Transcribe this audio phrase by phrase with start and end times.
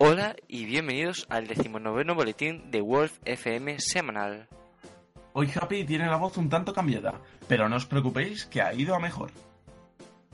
[0.00, 4.46] Hola y bienvenidos al decimonoveno boletín de Wolf FM semanal.
[5.32, 8.94] Hoy Happy tiene la voz un tanto cambiada, pero no os preocupéis que ha ido
[8.94, 9.32] a mejor.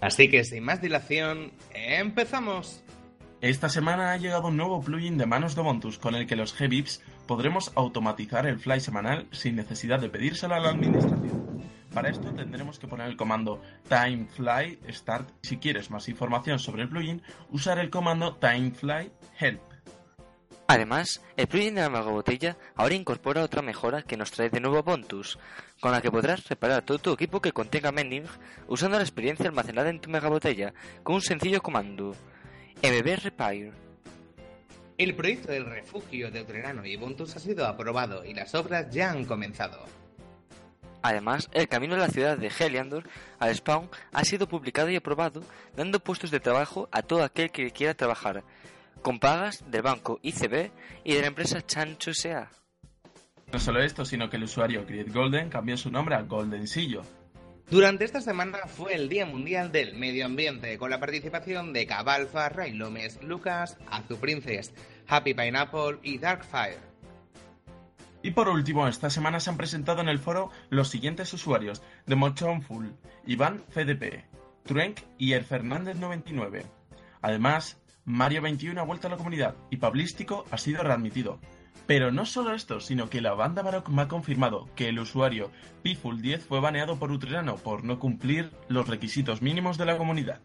[0.02, 2.84] Así que sin más dilación, empezamos.
[3.40, 6.54] Esta semana ha llegado un nuevo plugin de manos de Ubuntu con el que los
[6.54, 11.64] GBIPs podremos automatizar el fly semanal sin necesidad de pedírselo a la administración.
[11.94, 15.30] Para esto tendremos que poner el comando timefly start.
[15.42, 19.62] Si quieres más información sobre el plugin, usar el comando timefly help.
[20.66, 24.82] Además, el plugin de la magobotella ahora incorpora otra mejora que nos trae de nuevo
[24.82, 25.38] Bontus,
[25.78, 28.24] con la que podrás reparar todo tu equipo que contenga mending
[28.66, 32.16] usando la experiencia almacenada en tu megabotella con un sencillo comando
[32.82, 33.72] MB Repair.
[34.98, 39.12] El proyecto del refugio de Utrerano y Bontus ha sido aprobado y las obras ya
[39.12, 39.84] han comenzado.
[41.04, 43.04] Además, el camino de la ciudad de Heliandor
[43.38, 45.42] al Spawn ha sido publicado y aprobado,
[45.76, 48.42] dando puestos de trabajo a todo aquel que quiera trabajar,
[49.02, 50.70] con pagas del banco ICB
[51.04, 52.50] y de la empresa Chancho S.A.
[53.52, 57.02] No solo esto, sino que el usuario Create Golden cambió su nombre a Goldensillo.
[57.68, 62.48] Durante esta semana fue el Día Mundial del Medio Ambiente, con la participación de Cabalfa,
[62.48, 64.72] Ray Lomes, Lucas, Azu Princess,
[65.06, 66.93] Happy Pineapple y Darkfire.
[68.24, 72.16] Y por último, esta semana se han presentado en el foro los siguientes usuarios: de
[72.62, 72.86] Full,
[73.26, 74.24] Iván CDP,
[74.64, 76.64] Truenk y el Fernández 99.
[77.20, 81.38] Además, Mario 21 ha vuelto a la comunidad y Pablístico ha sido readmitido.
[81.86, 85.50] Pero no solo esto, sino que la banda Baroque me ha confirmado que el usuario
[85.84, 90.40] Piful10 fue baneado por Utrerano por no cumplir los requisitos mínimos de la comunidad.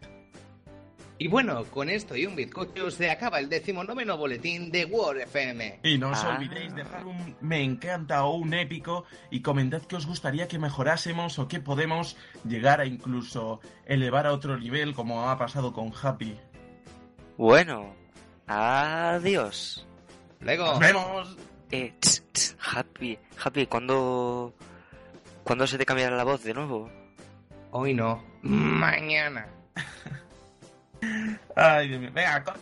[1.20, 5.80] Y bueno, con esto y un bizcocho se acaba el decimonoveno boletín de War FM.
[5.82, 6.30] Y no os ah.
[6.30, 11.38] olvidéis dejar un me encanta o un épico y comentad que os gustaría que mejorásemos
[11.38, 12.16] o que podemos
[12.48, 16.38] llegar a incluso elevar a otro nivel como ha pasado con Happy.
[17.36, 17.94] Bueno,
[18.46, 19.86] adiós.
[20.40, 20.64] Luego.
[20.68, 21.36] Nos vemos.
[21.70, 21.92] Eh,
[22.74, 24.54] happy, Happy, ¿cuándo,
[25.44, 26.90] ¿cuándo se te cambiará la voz de nuevo?
[27.72, 28.24] Hoy no.
[28.40, 29.59] Mañana.
[31.60, 32.12] Ai, meu Deus.
[32.14, 32.58] Vem, agora